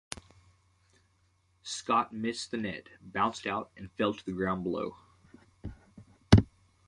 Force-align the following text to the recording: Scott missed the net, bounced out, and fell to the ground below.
Scott 1.61 2.11
missed 2.11 2.49
the 2.49 2.57
net, 2.57 2.87
bounced 3.01 3.45
out, 3.45 3.69
and 3.77 3.91
fell 3.91 4.15
to 4.15 4.25
the 4.25 4.31
ground 4.31 4.63
below. 4.63 4.97